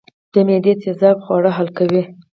د 0.33 0.35
معدې 0.47 0.73
تیزاب 0.81 1.17
خواړه 1.25 1.51
حل 1.57 1.69
کوي 1.77 2.03